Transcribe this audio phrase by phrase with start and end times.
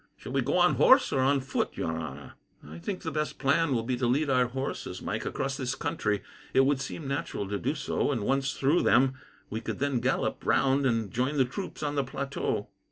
[0.17, 2.33] "Shall we go on horse or on foot, your honour?"
[2.67, 6.23] "I think the best plan will be to lead our horses, Mike, across this country.
[6.55, 9.13] It would seem natural to do so, and once through them,
[9.51, 12.67] we could then gallop round and join the troops on the plateau."